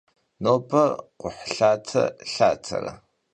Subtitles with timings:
[0.43, 0.83] Nobe
[1.19, 2.03] kxhuhlhate
[2.33, 2.93] lhatere?